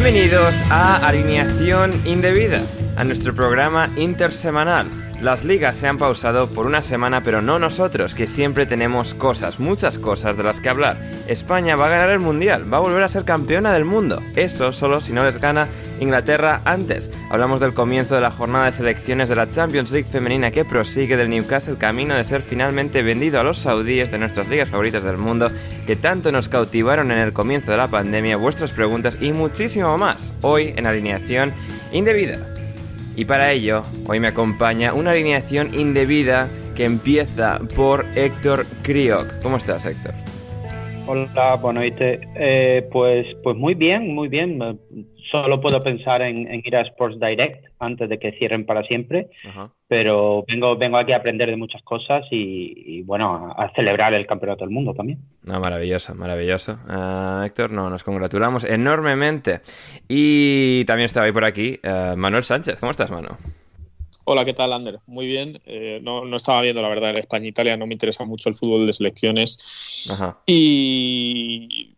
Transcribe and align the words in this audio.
Bienvenidos 0.00 0.54
a 0.70 1.08
Alineación 1.08 1.92
Indebida, 2.04 2.62
a 2.94 3.02
nuestro 3.02 3.34
programa 3.34 3.90
intersemanal. 3.96 4.88
Las 5.20 5.42
ligas 5.42 5.74
se 5.74 5.88
han 5.88 5.98
pausado 5.98 6.48
por 6.48 6.66
una 6.66 6.82
semana, 6.82 7.24
pero 7.24 7.42
no 7.42 7.58
nosotros, 7.58 8.14
que 8.14 8.28
siempre 8.28 8.64
tenemos 8.64 9.14
cosas, 9.14 9.58
muchas 9.58 9.98
cosas 9.98 10.36
de 10.36 10.44
las 10.44 10.60
que 10.60 10.68
hablar. 10.68 11.02
España 11.26 11.74
va 11.74 11.86
a 11.86 11.90
ganar 11.90 12.10
el 12.10 12.20
Mundial, 12.20 12.72
va 12.72 12.76
a 12.76 12.80
volver 12.80 13.02
a 13.02 13.08
ser 13.08 13.24
campeona 13.24 13.72
del 13.72 13.84
mundo. 13.84 14.22
Eso 14.36 14.72
solo 14.72 15.00
si 15.00 15.12
no 15.12 15.24
les 15.24 15.40
gana 15.40 15.66
Inglaterra 16.00 16.62
antes. 16.64 17.10
Hablamos 17.30 17.60
del 17.60 17.74
comienzo 17.74 18.14
de 18.14 18.20
la 18.20 18.30
jornada 18.30 18.66
de 18.66 18.72
selecciones 18.72 19.28
de 19.28 19.36
la 19.36 19.48
Champions 19.48 19.90
League 19.90 20.08
femenina 20.10 20.50
que 20.50 20.64
prosigue 20.64 21.16
del 21.16 21.30
Newcastle 21.30 21.76
camino 21.76 22.14
de 22.14 22.24
ser 22.24 22.42
finalmente 22.42 23.02
vendido 23.02 23.40
a 23.40 23.44
los 23.44 23.58
saudíes 23.58 24.10
de 24.10 24.18
nuestras 24.18 24.48
ligas 24.48 24.70
favoritas 24.70 25.04
del 25.04 25.16
mundo 25.16 25.50
que 25.86 25.96
tanto 25.96 26.32
nos 26.32 26.48
cautivaron 26.48 27.10
en 27.10 27.18
el 27.18 27.32
comienzo 27.32 27.70
de 27.70 27.76
la 27.76 27.88
pandemia, 27.88 28.36
vuestras 28.36 28.70
preguntas 28.70 29.16
y 29.20 29.32
muchísimo 29.32 29.96
más. 29.98 30.32
Hoy 30.42 30.74
en 30.76 30.86
alineación 30.86 31.52
indebida. 31.92 32.38
Y 33.16 33.24
para 33.24 33.50
ello, 33.50 33.84
hoy 34.06 34.20
me 34.20 34.28
acompaña 34.28 34.92
una 34.92 35.10
alineación 35.10 35.74
indebida 35.74 36.48
que 36.76 36.84
empieza 36.84 37.58
por 37.74 38.06
Héctor 38.14 38.64
Kriok. 38.82 39.40
¿Cómo 39.42 39.56
estás, 39.56 39.84
Héctor? 39.84 40.27
Hola, 41.10 41.58
noches. 41.72 42.20
Eh, 42.36 42.86
pues, 42.92 43.26
pues 43.42 43.56
muy 43.56 43.72
bien, 43.72 44.14
muy 44.14 44.28
bien. 44.28 44.58
Solo 45.30 45.58
puedo 45.58 45.80
pensar 45.80 46.20
en, 46.20 46.46
en, 46.46 46.60
ir 46.62 46.76
a 46.76 46.82
Sports 46.82 47.18
Direct 47.18 47.64
antes 47.78 48.10
de 48.10 48.18
que 48.18 48.32
cierren 48.32 48.66
para 48.66 48.82
siempre, 48.82 49.30
Ajá. 49.48 49.70
pero 49.88 50.44
vengo, 50.46 50.76
vengo 50.76 50.98
aquí 50.98 51.12
a 51.12 51.16
aprender 51.16 51.48
de 51.48 51.56
muchas 51.56 51.82
cosas 51.82 52.26
y, 52.30 52.98
y 52.98 53.02
bueno, 53.02 53.54
a, 53.56 53.64
a, 53.64 53.72
celebrar 53.72 54.12
el 54.12 54.26
Campeonato 54.26 54.66
del 54.66 54.74
Mundo 54.74 54.92
también. 54.92 55.20
No, 55.44 55.58
maravilloso, 55.58 56.14
maravilloso. 56.14 56.78
Uh, 56.86 57.42
Héctor, 57.44 57.70
no, 57.70 57.88
nos 57.88 58.04
congratulamos 58.04 58.64
enormemente. 58.64 59.62
Y 60.08 60.84
también 60.84 61.06
estaba 61.06 61.24
ahí 61.24 61.32
por 61.32 61.46
aquí 61.46 61.80
uh, 61.84 62.16
Manuel 62.16 62.44
Sánchez. 62.44 62.78
¿Cómo 62.80 62.90
estás, 62.90 63.10
Manu? 63.10 63.30
Hola, 64.30 64.44
¿qué 64.44 64.52
tal, 64.52 64.74
Ander? 64.74 65.00
Muy 65.06 65.26
bien. 65.26 65.58
Eh, 65.64 66.00
no, 66.02 66.26
no, 66.26 66.36
estaba 66.36 66.60
viendo, 66.60 66.82
la 66.82 66.90
verdad, 66.90 67.16
España-Italia. 67.16 67.78
No 67.78 67.86
me 67.86 67.94
interesa 67.94 68.26
mucho 68.26 68.50
el 68.50 68.54
fútbol 68.54 68.86
de 68.86 68.92
selecciones. 68.92 70.06
Ajá. 70.10 70.38
Y 70.44 71.94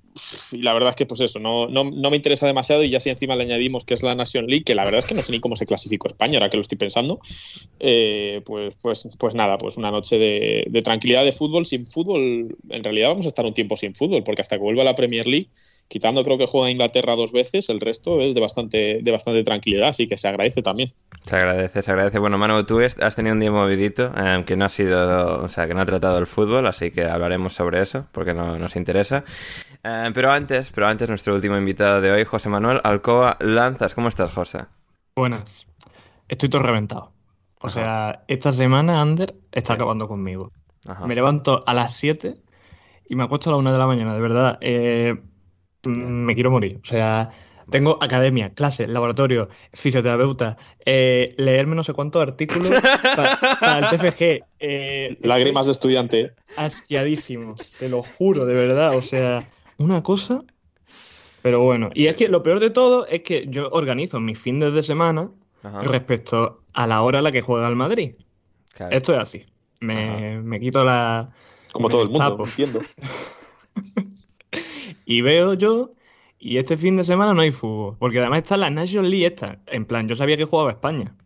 y 0.53 0.59
la 0.59 0.73
verdad 0.73 0.91
es 0.91 0.97
que 0.97 1.07
pues 1.07 1.21
eso, 1.21 1.39
no, 1.39 1.69
no, 1.69 1.85
no, 1.85 2.11
me 2.11 2.17
interesa 2.17 2.47
demasiado 2.47 2.83
y 2.83 2.91
ya 2.91 3.01
si 3.01 3.11
encima 3.11 3.37
le 3.37 3.45
añadimos 3.45 3.85
que 3.85 3.95
es 3.95 4.03
la 4.03 4.15
Nation 4.15 4.47
League, 4.47 4.65
que 4.65 4.75
la 4.75 4.85
verdad 4.85 5.01
es 5.01 5.07
que 5.07 5.15
no 5.15 5.23
sé 5.23 5.33
ni 5.33 5.41
cómo 5.41 5.57
se 5.57 5.67
clasificó 5.67 6.09
España, 6.09 6.39
ahora 6.39 6.51
que 6.51 6.57
lo 6.57 6.63
estoy 6.63 6.79
pensando, 6.79 7.21
eh, 7.79 8.43
pues, 8.45 8.77
pues, 8.81 9.09
pues 9.19 9.35
nada, 9.35 9.57
pues 9.59 9.77
una 9.77 9.91
noche 9.91 10.19
de, 10.19 10.65
de, 10.69 10.83
tranquilidad 10.83 11.25
de 11.25 11.33
fútbol, 11.33 11.65
sin 11.65 11.87
fútbol, 11.87 12.57
en 12.69 12.85
realidad 12.85 13.09
vamos 13.09 13.27
a 13.27 13.29
estar 13.29 13.47
un 13.47 13.55
tiempo 13.55 13.77
sin 13.77 13.95
fútbol, 13.95 14.23
porque 14.25 14.43
hasta 14.43 14.57
que 14.57 14.63
vuelva 14.63 14.85
la 14.85 14.95
Premier 14.95 15.27
League, 15.27 15.49
quitando 15.91 16.23
creo 16.23 16.39
que 16.39 16.47
juega 16.47 16.71
Inglaterra 16.71 17.17
dos 17.17 17.33
veces, 17.33 17.69
el 17.69 17.81
resto 17.81 18.21
es 18.21 18.33
de 18.33 18.41
bastante, 18.41 19.01
de 19.03 19.11
bastante 19.11 19.43
tranquilidad, 19.43 19.89
así 19.89 20.07
que 20.07 20.17
se 20.17 20.29
agradece 20.29 20.63
también. 20.63 20.93
Se 21.27 21.35
agradece, 21.35 21.83
se 21.83 21.91
agradece. 21.91 22.21
Bueno, 22.21 22.39
Manu, 22.39 22.63
tú 22.63 22.81
has 22.81 23.17
tenido 23.17 23.35
un 23.35 23.41
día 23.41 23.51
movidito, 23.51 24.13
eh, 24.17 24.45
que 24.47 24.57
no 24.57 24.67
ha 24.67 24.69
sido, 24.69 25.43
o 25.43 25.49
sea, 25.49 25.67
que 25.67 25.75
no 25.75 25.81
ha 25.81 25.87
tratado 25.87 26.19
el 26.19 26.29
fútbol, 26.29 26.69
así 26.69 26.93
que 26.93 27.05
hablaremos 27.05 27.55
sobre 27.55 27.83
eso, 27.83 28.07
porque 28.13 28.33
no 28.33 28.57
nos 28.57 28.77
interesa. 28.77 29.25
Eh, 29.83 30.11
pero 30.15 30.31
antes, 30.31 30.71
pero 30.71 30.87
antes, 30.87 31.09
nuestro 31.09 31.35
último 31.35 31.59
invitado 31.59 32.01
de 32.01 32.13
hoy, 32.13 32.25
José 32.25 32.49
Manuel 32.49 32.81
Alcoa 32.85 33.37
Lanzas. 33.41 33.95
¿Cómo 33.97 34.07
estás, 34.09 34.31
José? 34.31 34.67
Buenas. 35.17 35.67
Estoy 36.29 36.49
todo 36.49 36.63
reventado. 36.63 37.11
O 37.61 37.67
Ajá. 37.67 37.71
sea, 37.71 38.25
esta 38.29 38.53
semana 38.53 39.03
Ander 39.03 39.35
está 39.51 39.75
acabando 39.75 40.07
conmigo. 40.07 40.53
Ajá. 40.87 41.05
Me 41.07 41.17
levanto 41.17 41.61
a 41.67 41.75
las 41.75 41.95
7 41.97 42.37
y 43.09 43.17
me 43.17 43.25
acuesto 43.25 43.51
a 43.51 43.55
la 43.55 43.57
1 43.59 43.73
de 43.73 43.79
la 43.79 43.87
mañana, 43.89 44.15
de 44.15 44.21
verdad. 44.21 44.59
Eh, 44.61 45.21
me 45.85 46.35
quiero 46.35 46.51
morir. 46.51 46.81
O 46.83 46.87
sea, 46.87 47.31
tengo 47.71 47.99
academia, 48.01 48.53
clase, 48.53 48.87
laboratorio, 48.87 49.49
fisioterapeuta, 49.73 50.57
eh, 50.85 51.35
leerme 51.39 51.77
no 51.77 51.85
sé 51.85 51.93
cuántos 51.93 52.21
artículos 52.21 52.69
para, 53.61 53.79
el 53.79 53.99
TFG. 53.99 54.45
Eh, 54.59 55.19
Lágrimas 55.23 55.67
de 55.67 55.73
estudiante. 55.73 56.33
Asqueadísimo, 56.57 57.55
te 57.79 57.89
lo 57.89 58.03
juro, 58.03 58.45
de 58.45 58.55
verdad. 58.55 58.97
O 58.97 59.03
sea, 59.03 59.49
una 59.79 60.03
cosa. 60.03 60.43
Pero 61.43 61.63
bueno, 61.63 61.91
y 61.95 62.07
es 62.07 62.17
que 62.17 62.29
lo 62.29 62.43
peor 62.43 62.61
de 62.61 62.71
todo 62.71 63.07
es 63.07 63.23
que 63.23 63.47
yo 63.49 63.71
organizo 63.71 64.21
mis 64.21 64.39
fines 64.39 64.75
de 64.75 64.83
semana 64.83 65.31
Ajá. 65.63 65.81
respecto 65.83 66.63
a 66.75 66.87
la 66.87 67.01
hora 67.01 67.21
a 67.21 67.23
la 67.23 67.33
que 67.33 67.41
juega 67.41 67.67
el 67.69 67.77
Madrid. 67.77 68.15
Claro. 68.75 68.95
Esto 68.95 69.15
es 69.15 69.21
así. 69.21 69.47
Me, 69.81 70.43
me 70.43 70.61
quito 70.61 70.85
la. 70.85 71.31
Como 71.73 71.89
todo 71.89 72.03
el 72.03 72.11
mundo, 72.11 72.45
entiendo. 72.45 72.81
y 75.11 75.23
veo 75.23 75.55
yo 75.55 75.91
y 76.39 76.59
este 76.59 76.77
fin 76.77 76.97
de 76.97 77.03
semana 77.03 77.35
no 77.35 77.43
hay 77.43 77.51
fútbol. 77.51 77.97
Porque 77.99 78.21
además 78.21 78.43
está 78.43 78.57
la 78.57 78.71
National 78.71 79.11
League 79.11 79.27
esta. 79.27 79.59
En 79.67 79.85
plan, 79.85 80.07
yo 80.07 80.15
sabía 80.15 80.37
que 80.37 80.45
jugaba 80.45 80.71
España. 80.71 81.17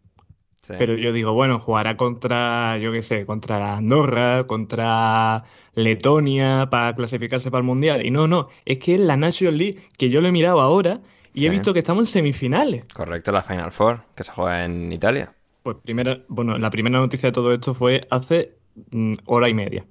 Sí. 0.62 0.72
Pero 0.78 0.94
yo 0.94 1.12
digo, 1.12 1.34
bueno, 1.34 1.58
jugará 1.58 1.98
contra, 1.98 2.78
yo 2.78 2.90
qué 2.92 3.02
sé, 3.02 3.26
contra 3.26 3.76
Andorra, 3.76 4.46
contra 4.46 5.44
Letonia, 5.74 6.68
para 6.70 6.94
clasificarse 6.94 7.50
para 7.50 7.60
el 7.60 7.66
Mundial. 7.66 8.06
Y 8.06 8.10
no, 8.10 8.26
no, 8.26 8.48
es 8.64 8.78
que 8.78 8.94
es 8.94 9.00
la 9.00 9.18
National 9.18 9.58
League 9.58 9.86
que 9.98 10.08
yo 10.08 10.22
lo 10.22 10.28
he 10.28 10.32
mirado 10.32 10.62
ahora 10.62 11.02
y 11.34 11.40
sí. 11.40 11.46
he 11.46 11.50
visto 11.50 11.74
que 11.74 11.80
estamos 11.80 12.08
en 12.08 12.12
semifinales. 12.12 12.86
Correcto, 12.94 13.32
la 13.32 13.42
Final 13.42 13.70
Four, 13.70 14.00
que 14.14 14.24
se 14.24 14.32
juega 14.32 14.64
en 14.64 14.90
Italia. 14.90 15.34
Pues 15.62 15.76
primera, 15.84 16.22
bueno, 16.28 16.56
la 16.56 16.70
primera 16.70 16.98
noticia 16.98 17.28
de 17.28 17.32
todo 17.34 17.52
esto 17.52 17.74
fue 17.74 18.06
hace 18.10 18.54
mm, 18.92 19.16
hora 19.26 19.50
y 19.50 19.54
media. 19.54 19.84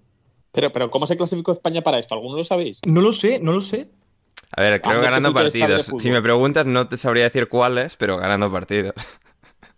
Pero, 0.54 0.72
pero, 0.72 0.92
¿cómo 0.92 1.08
se 1.08 1.18
clasificó 1.18 1.52
España 1.52 1.82
para 1.82 1.98
esto? 2.00 2.14
¿Alguno 2.14 2.38
lo 2.38 2.44
sabéis? 2.44 2.80
No 2.86 3.02
lo 3.02 3.12
sé, 3.12 3.40
no 3.40 3.52
lo 3.52 3.62
sé. 3.62 3.90
A 4.56 4.62
ver, 4.62 4.82
creo 4.82 5.02
ganando 5.02 5.34
partidos. 5.34 5.92
Si 5.98 6.12
me 6.12 6.22
preguntas, 6.22 6.66
no 6.68 6.88
te 6.88 6.96
sabría 6.96 7.24
decir 7.24 7.50
cuáles, 7.50 7.96
pero 7.96 8.18
ganando 8.18 8.52
partidos. 8.52 8.94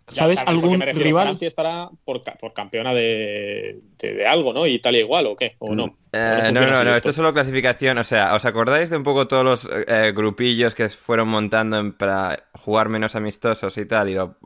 ¿Sabes 0.08 0.38
algún 0.46 0.80
rival? 0.80 1.24
Francia 1.24 1.48
estará 1.48 1.90
por, 2.04 2.22
campeona 2.54 2.94
de, 2.94 3.80
algo, 4.28 4.52
¿no? 4.52 4.66
Italia 4.66 5.00
igual, 5.00 5.26
¿o 5.26 5.34
qué? 5.34 5.56
¿O 5.58 5.74
no? 5.74 5.98
Eh, 6.12 6.50
no, 6.52 6.60
no, 6.60 6.84
no, 6.84 6.94
esto 6.94 7.10
es 7.10 7.16
solo 7.16 7.34
clasificación. 7.34 7.98
O 7.98 8.04
sea, 8.04 8.34
¿os 8.34 8.44
acordáis 8.44 8.88
de 8.88 8.96
un 8.96 9.02
poco 9.02 9.26
todos 9.26 9.44
los 9.44 9.68
eh, 9.88 10.12
grupillos 10.14 10.76
que 10.76 10.88
fueron 10.90 11.28
montando 11.28 11.96
para 11.98 12.44
jugar 12.52 12.88
menos 12.88 13.16
amistosos 13.16 13.76
y 13.78 13.86
tal? 13.86 14.08
Y 14.08 14.14
lo, 14.14 14.38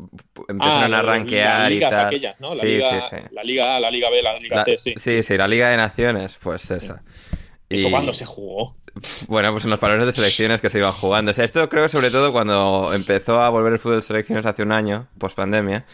empezaron 0.49 0.95
ah, 0.95 0.99
a 0.99 1.03
rankear 1.03 1.73
y 1.73 1.81
tal. 1.81 2.07
Aquellas, 2.07 2.41
¿no? 2.41 2.55
La, 2.55 2.65
liga, 2.65 3.01
sí, 3.03 3.17
sí. 3.17 3.23
la 3.31 3.45
Liga 3.45 3.77
A, 3.77 3.81
la 3.81 3.91
Liga 3.91 4.09
B, 4.09 4.23
la 4.23 4.39
Liga 4.39 4.65
C, 4.65 4.79
sí. 4.79 4.95
Sí, 4.97 5.23
sí, 5.23 5.37
la 5.37 5.47
Liga 5.47 5.69
de 5.69 5.77
Naciones, 5.77 6.39
pues 6.43 6.71
esa. 6.71 7.03
¿Eso 7.69 7.91
cuándo 7.91 8.15
se 8.15 8.25
jugó? 8.25 8.77
Bueno, 9.29 9.53
pues 9.53 9.65
en 9.65 9.71
los 9.71 9.79
parones 9.79 10.07
de 10.07 10.13
selecciones 10.13 10.61
que 10.61 10.69
se 10.69 10.79
iban 10.79 10.93
jugando. 10.93 11.31
O 11.31 11.35
sea, 11.35 11.45
esto 11.45 11.69
creo 11.69 11.85
que 11.85 11.89
sobre 11.89 12.11
todo 12.11 12.33
cuando 12.33 12.93
empezó 12.93 13.41
a 13.41 13.51
volver 13.51 13.73
el 13.73 13.79
fútbol 13.79 13.97
de 13.97 14.03
selecciones 14.03 14.47
hace 14.47 14.63
un 14.63 14.73
año, 14.73 15.07
post 15.19 15.37
pandemia, 15.37 15.85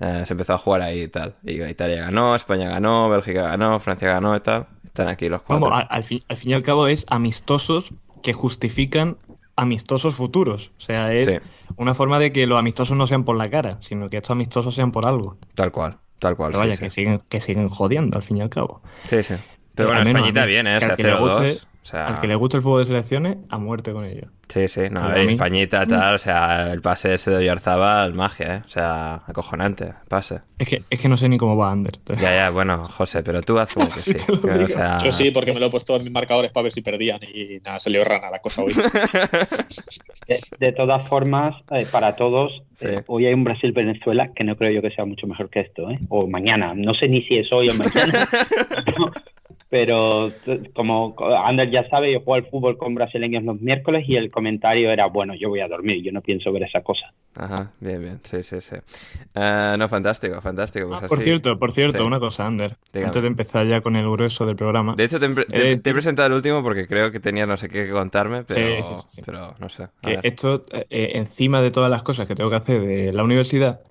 eh, 0.00 0.22
se 0.24 0.32
empezó 0.32 0.54
a 0.54 0.58
jugar 0.58 0.82
ahí 0.82 1.02
y 1.02 1.08
tal. 1.08 1.36
Y 1.44 1.62
Italia 1.62 2.02
ganó, 2.02 2.34
España 2.34 2.68
ganó, 2.68 3.08
Bélgica 3.08 3.42
ganó, 3.42 3.78
Francia 3.80 4.08
ganó 4.08 4.34
y 4.36 4.40
tal. 4.40 4.66
Están 4.84 5.08
aquí 5.08 5.28
los 5.28 5.42
cuatro. 5.42 5.68
Vamos, 5.68 5.86
al, 5.88 6.04
fin, 6.04 6.20
al 6.28 6.36
fin 6.36 6.50
y 6.50 6.54
al 6.54 6.62
cabo 6.62 6.86
es 6.86 7.06
amistosos 7.08 7.92
que 8.22 8.32
justifican 8.32 9.18
amistosos 9.56 10.14
futuros. 10.14 10.72
O 10.78 10.80
sea, 10.80 11.12
es 11.12 11.40
una 11.76 11.94
forma 11.94 12.18
de 12.18 12.32
que 12.32 12.46
los 12.46 12.58
amistosos 12.58 12.96
no 12.96 13.06
sean 13.06 13.24
por 13.24 13.36
la 13.36 13.50
cara, 13.50 13.78
sino 13.82 14.08
que 14.08 14.16
estos 14.16 14.30
amistosos 14.30 14.74
sean 14.74 14.90
por 14.90 15.06
algo. 15.06 15.36
Tal 15.54 15.70
cual, 15.70 15.98
tal 16.18 16.36
cual. 16.36 16.52
Vaya, 16.52 16.76
que. 16.76 16.90
Siguen, 16.90 17.20
que 17.28 17.40
siguen 17.40 17.68
jodiendo 17.68 18.16
al 18.16 18.22
fin 18.22 18.38
y 18.38 18.40
al 18.40 18.50
cabo. 18.50 18.82
Sí, 19.06 19.22
sí. 19.22 19.34
Pero 19.74 19.90
bueno, 19.90 20.02
Españita 20.02 20.46
bien, 20.46 20.66
¿eh? 20.66 20.78
0-2. 20.78 21.66
Al 21.92 22.20
que 22.20 22.26
le 22.26 22.34
gusta 22.34 22.56
el 22.56 22.62
fútbol 22.62 22.80
de 22.80 22.86
selecciones, 22.86 23.38
a 23.48 23.58
muerte 23.58 23.92
con 23.92 24.04
ello. 24.04 24.28
Sí, 24.48 24.66
sí, 24.66 24.82
no, 24.90 25.08
ver. 25.08 25.28
Españita, 25.28 25.86
tal, 25.86 26.16
o 26.16 26.18
sea, 26.18 26.72
el 26.72 26.82
pase 26.82 27.14
ese 27.14 27.30
de 27.30 27.36
Oyarzabal, 27.36 28.14
magia, 28.14 28.56
¿eh? 28.56 28.62
O 28.66 28.68
sea, 28.68 29.22
acojonante, 29.26 29.94
pase. 30.08 30.40
Es 30.58 30.68
que, 30.68 30.82
es 30.90 31.00
que 31.00 31.08
no 31.08 31.16
sé 31.16 31.28
ni 31.28 31.38
cómo 31.38 31.56
va 31.56 31.70
Ander. 31.70 31.94
Ya, 32.20 32.34
ya, 32.34 32.50
bueno, 32.50 32.82
José, 32.82 33.22
pero 33.22 33.42
tú 33.42 33.58
haz 33.60 33.72
como 33.72 33.88
que 33.94 34.00
sí. 34.00 34.12
Yo 35.04 35.12
sí, 35.12 35.30
porque 35.30 35.52
me 35.52 35.60
lo 35.60 35.66
he 35.66 35.70
puesto 35.70 35.94
en 35.96 36.02
mis 36.02 36.12
marcadores 36.12 36.50
para 36.50 36.64
ver 36.64 36.72
si 36.72 36.82
perdían 36.82 37.20
y 37.32 37.60
nada, 37.64 37.78
salió 37.78 38.02
rana 38.02 38.28
la 38.28 38.40
cosa 38.40 38.62
hoy. 38.62 38.74
de, 40.58 40.72
todas 40.72 41.08
formas, 41.08 41.54
eh, 41.70 41.86
para 41.90 42.16
todos, 42.16 42.62
eh, 42.80 43.02
hoy 43.06 43.26
hay 43.26 43.34
un 43.34 43.44
Brasil-Venezuela 43.44 44.32
que 44.34 44.42
no 44.42 44.56
creo 44.56 44.72
yo 44.72 44.82
que 44.82 44.90
sea 44.90 45.04
mucho 45.04 45.28
mejor 45.28 45.48
que 45.48 45.60
esto, 45.60 45.90
¿eh? 45.90 45.98
O 46.08 46.26
mañana, 46.26 46.74
no 46.74 46.92
sé 46.94 47.06
ni 47.06 47.22
si 47.22 47.36
es 47.36 47.52
hoy 47.52 47.68
o 47.70 47.74
mañana. 47.74 48.28
pero 49.70 50.32
como 50.74 51.14
Ander 51.44 51.70
ya 51.70 51.88
sabe, 51.88 52.12
yo 52.12 52.18
juego 52.20 52.34
al 52.34 52.50
fútbol 52.50 52.76
con 52.76 52.96
brasileños 52.96 53.44
los 53.44 53.60
miércoles 53.60 54.04
y 54.08 54.16
el 54.16 54.28
comentario 54.28 54.90
era, 54.90 55.06
bueno, 55.06 55.32
yo 55.36 55.48
voy 55.48 55.60
a 55.60 55.68
dormir, 55.68 56.02
yo 56.02 56.10
no 56.10 56.20
pienso 56.20 56.52
ver 56.52 56.64
esa 56.64 56.82
cosa. 56.82 57.14
Ajá, 57.36 57.70
bien, 57.78 58.02
bien, 58.02 58.20
sí, 58.24 58.42
sí, 58.42 58.60
sí. 58.60 58.74
Eh, 59.32 59.76
no, 59.78 59.88
fantástico, 59.88 60.40
fantástico. 60.40 60.88
Pues 60.88 61.02
ah, 61.04 61.06
por 61.06 61.20
cierto, 61.20 61.56
por 61.56 61.70
cierto, 61.70 62.04
una 62.04 62.18
cosa, 62.18 62.48
Ander, 62.48 62.76
antes 62.92 63.22
de 63.22 63.28
empezar 63.28 63.64
ya 63.64 63.80
con 63.80 63.94
el 63.94 64.10
grueso 64.10 64.44
del 64.44 64.56
programa. 64.56 64.96
De 64.96 65.04
hecho, 65.04 65.20
te, 65.20 65.26
he 65.26 65.78
presentado 65.78 66.26
el 66.26 66.34
último 66.34 66.64
porque 66.64 66.88
creo 66.88 67.12
que 67.12 67.20
tenía 67.20 67.46
no 67.46 67.56
sé 67.56 67.68
qué 67.68 67.86
que 67.86 67.92
contarme, 67.92 68.42
pero, 68.42 68.82
pero 69.24 69.54
no 69.60 69.68
sé. 69.68 69.86
Que 70.02 70.16
esto, 70.24 70.64
eh, 70.72 71.12
encima 71.14 71.62
de 71.62 71.70
todas 71.70 71.90
las 71.92 72.02
cosas 72.02 72.26
que 72.26 72.34
tengo 72.34 72.50
que 72.50 72.56
hacer 72.56 72.80
de 72.80 73.12
la 73.12 73.22
universidad, 73.22 73.82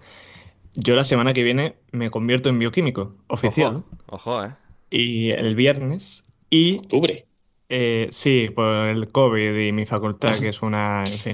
yo 0.75 0.95
la 0.95 1.05
semana 1.05 1.31
que 1.31 1.41
viene 1.41 1.75
me 1.93 2.11
convierto 2.11 2.49
en 2.49 2.59
bioquímico, 2.59 3.15
oficial. 3.27 3.83
Ojo, 4.07 4.31
ojo 4.31 4.43
eh 4.43 4.51
y 4.89 5.31
el 5.31 5.55
viernes. 5.55 6.25
Y, 6.49 6.77
¿Octubre? 6.77 7.25
Eh, 7.69 8.07
sí, 8.11 8.49
por 8.53 8.87
el 8.87 9.11
COVID 9.11 9.55
y 9.55 9.71
mi 9.71 9.85
facultad, 9.85 10.39
que 10.39 10.49
es 10.49 10.61
una. 10.61 11.03
En 11.05 11.13
fin. 11.13 11.33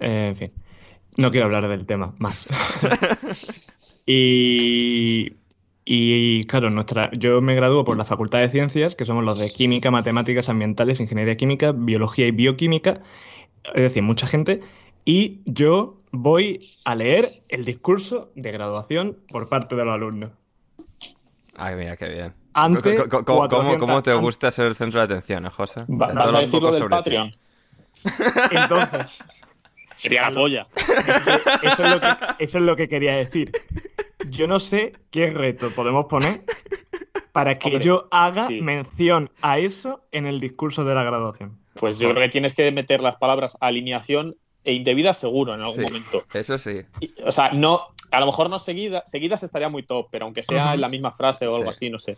Eh, 0.00 0.28
en 0.28 0.36
fin. 0.36 0.52
No 1.16 1.30
quiero 1.30 1.46
hablar 1.46 1.68
del 1.68 1.86
tema 1.86 2.14
más. 2.18 2.48
y, 4.06 5.32
y 5.84 6.44
claro, 6.44 6.70
nuestra, 6.70 7.10
yo 7.12 7.40
me 7.40 7.54
gradúo 7.54 7.84
por 7.84 7.96
la 7.96 8.04
Facultad 8.04 8.40
de 8.40 8.48
Ciencias, 8.48 8.96
que 8.96 9.04
somos 9.04 9.22
los 9.22 9.38
de 9.38 9.52
Química, 9.52 9.92
Matemáticas 9.92 10.48
Ambientales, 10.48 10.98
Ingeniería 10.98 11.36
Química, 11.36 11.70
Biología 11.70 12.26
y 12.26 12.32
Bioquímica, 12.32 13.02
es 13.74 13.82
decir, 13.82 14.02
mucha 14.02 14.26
gente, 14.26 14.60
y 15.04 15.40
yo 15.44 16.00
voy 16.10 16.70
a 16.84 16.94
leer 16.94 17.28
el 17.48 17.64
discurso 17.64 18.32
de 18.34 18.50
graduación 18.50 19.18
por 19.28 19.48
parte 19.48 19.76
de 19.76 19.84
los 19.84 19.94
alumnos. 19.94 20.32
Ay, 21.56 21.76
mira, 21.76 21.96
qué 21.96 22.08
bien. 22.08 22.34
¿Cómo, 23.24 24.02
te 24.02 24.14
gusta 24.14 24.50
ser 24.50 24.66
el 24.66 24.76
centro 24.76 25.00
de 25.00 25.04
atención, 25.04 25.46
eh, 25.46 25.50
José? 25.50 25.82
¿Vas 25.88 26.32
a 26.32 26.40
decir 26.40 26.62
lo 26.62 26.72
del 26.72 26.88
Patreon? 26.88 27.34
Entonces. 28.50 29.24
Sería 29.94 30.22
la 30.22 30.32
polla. 30.32 30.66
Eso 31.62 32.58
es, 32.58 32.62
lo 32.62 32.76
que, 32.76 32.88
quería 32.88 33.14
decir. 33.14 33.52
Yo 34.28 34.46
no 34.46 34.58
sé 34.58 34.94
qué 35.10 35.30
reto 35.30 35.70
podemos 35.70 36.06
poner 36.06 36.42
para 37.32 37.56
que 37.56 37.78
yo 37.78 38.08
haga 38.10 38.48
mención 38.48 39.30
a 39.40 39.58
eso 39.58 40.04
en 40.10 40.26
el 40.26 40.40
discurso 40.40 40.84
de 40.84 40.94
la 40.94 41.04
graduación. 41.04 41.58
Pues 41.74 41.98
yo 41.98 42.10
creo 42.10 42.22
que 42.22 42.28
tienes 42.28 42.54
que 42.54 42.70
meter 42.72 43.00
las 43.00 43.16
palabras 43.16 43.56
alineación 43.60 44.36
e 44.64 44.72
indebida 44.72 45.12
seguro 45.12 45.54
en 45.54 45.60
algún 45.60 45.82
momento. 45.82 46.24
Eso 46.32 46.58
sí. 46.58 46.80
o 47.24 47.30
sea, 47.30 47.50
no, 47.50 47.88
a 48.10 48.20
lo 48.20 48.26
mejor 48.26 48.50
no 48.50 48.58
seguida, 48.58 49.02
seguidas 49.06 49.42
estaría 49.42 49.68
muy 49.68 49.82
top, 49.82 50.08
pero 50.10 50.24
aunque 50.24 50.42
sea 50.42 50.74
en 50.74 50.80
la 50.80 50.88
misma 50.88 51.12
frase 51.12 51.46
o 51.46 51.56
algo 51.56 51.70
así, 51.70 51.90
no 51.90 51.98
sé. 51.98 52.16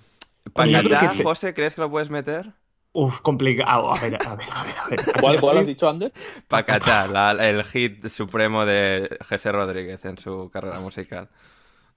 ¿Pacatá, 0.52 1.10
José, 1.22 1.54
crees 1.54 1.74
que 1.74 1.80
lo 1.80 1.90
puedes 1.90 2.08
meter? 2.08 2.52
Uf, 2.92 3.20
complicado. 3.20 3.92
A 3.92 4.00
ver, 4.00 4.16
a 4.24 4.36
ver, 4.36 4.48
a 4.50 4.88
ver. 4.88 5.20
¿Cuál, 5.20 5.40
¿Cuál, 5.40 5.58
has 5.58 5.66
dicho, 5.66 5.88
Ander? 5.88 6.12
Pacatá, 6.48 7.32
el 7.32 7.62
hit 7.64 8.08
supremo 8.08 8.64
de 8.64 9.18
José 9.28 9.52
Rodríguez 9.52 10.04
en 10.04 10.16
su 10.16 10.48
carrera 10.50 10.80
musical. 10.80 11.28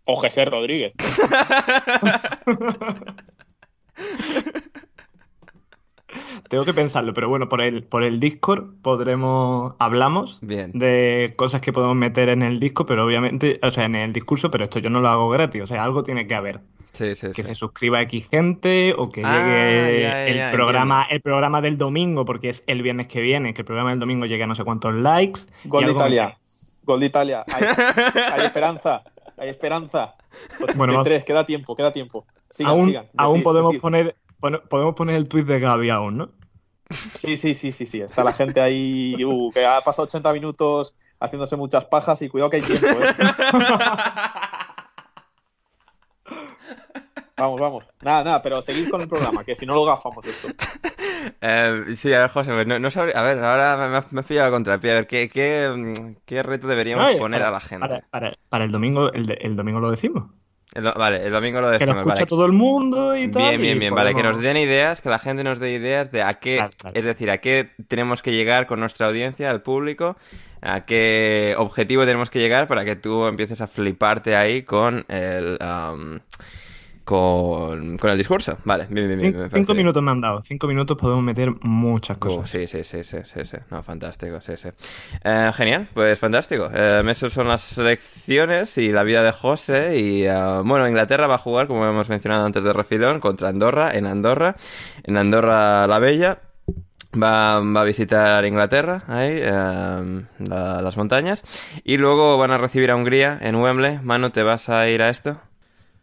O 0.04 0.16
José 0.16 0.46
Rodríguez. 0.46 0.94
Tengo 6.50 6.66
que 6.66 6.74
pensarlo, 6.74 7.14
pero 7.14 7.30
bueno, 7.30 7.48
por 7.48 7.62
el, 7.62 7.84
por 7.84 8.04
el 8.04 8.20
Discord 8.20 8.74
podremos, 8.82 9.76
hablamos 9.78 10.40
de 10.42 11.32
cosas 11.36 11.62
que 11.62 11.72
podemos 11.72 11.96
meter 11.96 12.30
en 12.30 12.42
el 12.42 12.60
disco, 12.60 12.88
pero 12.88 13.06
obviamente, 13.06 13.60
o 13.62 13.70
sea, 13.70 13.86
en 13.86 13.96
el 13.96 14.14
discurso, 14.14 14.50
pero 14.50 14.64
esto 14.64 14.80
yo 14.80 14.90
no 14.90 15.00
lo 15.00 15.10
hago 15.10 15.30
gratis, 15.30 15.62
o 15.62 15.68
sea, 15.68 15.84
algo 15.84 16.02
tiene 16.02 16.26
que 16.26 16.34
haber. 16.34 16.62
Sí, 16.94 17.14
sí, 17.14 17.28
que 17.36 17.44
se 17.44 17.54
suscriba 17.54 18.02
X 18.02 18.28
gente 18.30 18.96
o 18.98 19.12
que 19.12 19.22
ah, 19.24 19.32
llegue 19.32 20.48
el, 20.48 20.52
programa, 20.52 21.04
el 21.04 21.22
programa 21.22 21.62
del 21.62 21.78
domingo, 21.78 22.26
porque 22.26 22.50
es 22.50 22.64
el 22.66 22.82
viernes 22.82 23.08
que 23.08 23.22
viene, 23.22 23.54
que 23.54 23.62
el 23.62 23.66
programa 23.66 23.92
del 23.92 24.00
domingo 24.00 24.26
llegue 24.26 24.44
a 24.44 24.48
no 24.48 24.56
sé 24.56 24.64
cuántos 24.64 24.96
likes. 24.96 25.42
Gol 25.66 25.86
de 25.86 25.92
Italia. 25.92 26.38
Gol 26.84 27.00
de 27.00 27.06
Italia. 27.06 27.46
Hay, 27.48 28.42
esperanza. 28.46 29.04
Hay 29.38 29.50
esperanza. 29.50 30.16
bueno, 30.76 31.04
queda 31.04 31.46
tiempo, 31.46 31.76
queda 31.76 31.92
tiempo. 31.92 32.26
aún, 32.66 32.98
aún 33.16 33.44
podemos 33.44 33.78
poner 33.78 34.16
podemos 34.40 34.96
poner 34.96 35.16
el 35.16 35.28
tweet 35.28 35.44
de 35.44 35.60
Gaby 35.60 35.90
aún, 35.90 36.18
¿no? 36.18 36.30
Sí, 37.16 37.38
sí, 37.38 37.54
sí, 37.54 37.72
sí, 37.72 37.86
sí. 37.86 38.02
Está 38.02 38.24
la 38.24 38.34
gente 38.34 38.60
ahí 38.60 39.24
uh, 39.24 39.52
que 39.52 39.66
ha 39.66 39.82
pasado 39.82 40.06
80 40.06 40.34
minutos 40.34 40.96
haciéndose 41.20 41.56
muchas 41.56 41.86
pajas 41.86 42.22
y 42.22 42.30
cuidado 42.30 42.50
que 42.50 42.58
hay 42.58 42.64
tiempo, 42.64 42.88
¿eh? 42.88 43.16
Vamos, 47.38 47.62
vamos. 47.62 47.86
Nada, 48.02 48.24
nada, 48.26 48.42
pero 48.42 48.62
seguid 48.62 48.90
con 48.90 49.00
el 49.00 49.08
programa, 49.08 49.46
que 49.46 49.56
si 49.56 49.66
no 49.66 49.74
lo 49.74 49.86
gafamos 49.86 50.26
esto. 50.26 50.50
Eh, 51.42 51.96
sí, 51.96 52.14
a 52.14 52.20
ver, 52.20 52.30
José, 52.32 52.52
pues 52.52 52.68
no, 52.68 52.80
no 52.80 52.90
a 52.90 53.22
ver, 53.22 53.40
ahora 53.40 54.06
me, 54.12 54.20
has 54.20 54.26
pillado 54.26 54.52
contra 54.52 54.74
el 54.74 54.80
pie. 54.82 54.92
A 54.92 54.96
ver, 54.96 55.08
¿qué, 55.08 55.30
qué, 55.30 56.44
reto 56.44 56.68
deberíamos 56.68 57.16
poner 57.16 57.44
a 57.44 57.52
la 57.52 57.60
gente? 57.62 58.04
Para, 58.10 58.64
el 58.64 58.72
domingo, 58.72 59.12
el 59.14 59.56
domingo 59.56 59.80
lo 59.80 59.92
decimos 59.92 60.26
vale, 60.96 61.26
el 61.26 61.32
domingo 61.32 61.62
lo 61.62 61.70
decimos. 61.70 61.96
Que 61.96 62.04
lo 62.04 62.08
escucha 62.10 62.26
todo 62.26 62.46
el 62.46 62.52
mundo 62.52 63.16
y 63.16 63.30
tal. 63.30 63.50
Bien, 63.50 63.62
bien, 63.62 63.80
bien. 63.80 63.96
Vale, 63.96 64.14
que 64.14 64.24
nos 64.24 64.40
den 64.40 64.58
ideas, 64.58 65.02
que 65.02 65.10
la 65.10 65.20
gente 65.20 65.44
nos 65.44 65.60
dé 65.60 65.72
ideas 65.72 66.12
de 66.12 66.22
a 66.22 66.36
qué, 66.36 66.68
es 66.94 67.04
decir, 67.04 67.32
a 67.32 67.40
qué 67.40 67.72
tenemos 67.88 68.22
que 68.22 68.32
llegar 68.32 68.68
con 68.68 68.80
nuestra 68.80 69.08
audiencia, 69.08 69.50
al 69.50 69.62
público, 69.62 70.18
a 70.62 70.86
qué 70.86 71.56
objetivo 71.58 72.06
tenemos 72.06 72.30
que 72.30 72.40
llegar 72.40 72.68
para 72.68 72.86
que 72.86 72.96
tú 72.96 73.26
empieces 73.26 73.62
a 73.62 73.68
fliparte 73.68 74.36
ahí 74.36 74.64
con 74.64 75.06
el 75.08 75.58
con, 77.10 77.98
con 77.98 78.12
el 78.12 78.18
discurso. 78.20 78.60
Vale, 78.66 78.86
bien, 78.88 79.08
bien, 79.08 79.20
bien. 79.20 79.50
cinco 79.52 79.74
minutos 79.74 80.04
me 80.04 80.12
han 80.12 80.22
dado. 80.22 80.44
Cinco 80.46 80.68
minutos 80.68 80.96
podemos 80.96 81.24
meter 81.24 81.52
muchas 81.62 82.18
uh, 82.18 82.20
cosas. 82.20 82.48
sí, 82.48 82.68
sí, 82.68 82.84
sí, 82.84 83.04
sí, 83.04 83.18
sí, 83.24 83.46
sí. 83.46 83.58
No, 83.72 83.82
fantástico, 83.82 84.40
sí, 84.42 84.56
sí. 84.56 84.70
Eh, 85.24 85.52
genial, 85.56 85.88
pues 85.96 86.20
fantástico. 86.20 86.70
Eh, 86.72 87.02
esas 87.10 87.34
son 87.34 87.48
las 87.48 87.62
selecciones 87.62 88.78
y 88.78 88.92
la 88.92 89.02
vida 89.02 89.24
de 89.24 89.32
José. 89.32 89.98
Y 89.98 90.26
eh, 90.26 90.62
bueno, 90.64 90.88
Inglaterra 90.88 91.26
va 91.26 91.36
a 91.36 91.40
jugar, 91.40 91.66
como 91.66 91.84
hemos 91.84 92.10
mencionado 92.10 92.46
antes 92.46 92.64
de 92.64 92.74
refilón, 92.74 93.20
contra 93.20 93.50
Andorra, 93.50 93.90
en 93.92 94.06
Andorra. 94.06 94.56
En 95.04 95.18
Andorra 95.18 95.88
la 95.88 95.98
Bella. 95.98 96.42
Va, 97.12 97.60
va, 97.60 97.82
a 97.82 97.84
visitar 97.86 98.46
Inglaterra, 98.46 99.04
ahí, 99.08 99.40
eh, 99.42 100.26
las 100.38 100.96
montañas. 100.96 101.44
Y 101.84 101.98
luego 101.98 102.38
van 102.38 102.52
a 102.52 102.60
recibir 102.60 102.92
a 102.92 102.96
Hungría 102.96 103.40
en 103.42 103.56
Wembley. 103.56 103.98
Manu, 104.04 104.30
¿te 104.30 104.44
vas 104.44 104.70
a 104.70 104.88
ir 104.88 105.02
a 105.02 105.10
esto? 105.10 105.42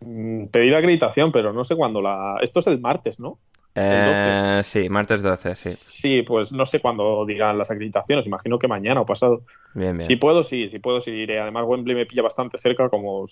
Mm, 0.01 0.47
pedir 0.47 0.75
acreditación, 0.75 1.33
pero 1.33 1.53
no 1.53 1.65
sé 1.65 1.77
cuándo 1.77 2.03
la. 2.03 2.37
Esto 2.41 2.61
es 2.61 2.67
el 2.67 2.81
martes, 2.81 3.19
¿no? 3.19 3.39
Eh, 3.79 4.61
sí, 4.65 4.89
martes 4.89 5.23
12, 5.23 5.55
sí. 5.55 5.71
Sí, 5.75 6.23
pues 6.23 6.51
no 6.51 6.65
sé 6.65 6.81
cuándo 6.81 7.27
dirán 7.27 7.59
las 7.59 7.71
acreditaciones, 7.71 8.27
imagino 8.27 8.59
que 8.59 8.67
mañana 8.69 9.03
o 9.03 9.07
pasado. 9.07 9.43
Bien, 9.75 9.99
bien. 9.99 10.09
Si 10.09 10.17
puedo, 10.17 10.45
sí, 10.45 10.71
si 10.71 10.79
puedo, 10.79 11.03
sí 11.03 11.11
iré. 11.11 11.39
Además, 11.39 11.65
Wembley 11.67 11.95
me 11.95 12.07
pilla 12.07 12.23
bastante 12.23 12.57
cerca, 12.57 12.89
como 12.89 13.27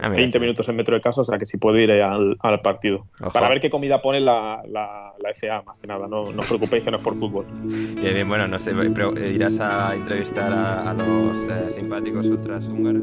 20 0.00 0.38
ah, 0.38 0.40
minutos 0.40 0.66
en 0.70 0.76
metro 0.76 0.94
de 0.94 1.02
casa, 1.02 1.20
o 1.20 1.24
sea 1.24 1.36
que 1.38 1.44
si 1.44 1.58
puedo 1.58 1.78
ir 1.78 1.92
al, 1.92 2.38
partido. 2.62 3.08
Para 3.30 3.50
ver 3.50 3.60
qué 3.60 3.68
comida 3.68 4.00
pone 4.00 4.20
la, 4.20 4.62
la, 4.66 5.12
la 5.18 5.30
FA, 5.34 5.62
más 5.66 5.78
que 5.78 5.86
nada, 5.86 6.08
no, 6.08 6.32
no 6.32 6.40
os 6.40 6.46
preocupéis 6.46 6.82
que 6.82 6.90
no 6.90 6.96
es 6.96 7.02
por 7.02 7.14
fútbol. 7.14 7.44
Bien, 8.00 8.14
bien, 8.14 8.26
bueno, 8.26 8.48
no 8.48 8.58
sé, 8.58 8.72
pero 8.94 9.12
¿irás 9.18 9.60
a 9.60 9.94
entrevistar 9.94 10.50
a, 10.50 10.94
los 10.94 11.36
eh, 11.46 11.70
simpáticos 11.70 12.26
ultras 12.26 12.66
húngaros? 12.68 13.02